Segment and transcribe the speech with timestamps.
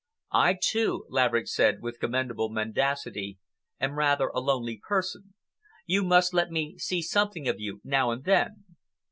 [0.33, 3.37] "I, too," Laverick said, with commendable mendacity,
[3.79, 5.35] "am rather a lonely person.
[5.85, 8.63] You must let me see something of you now and then."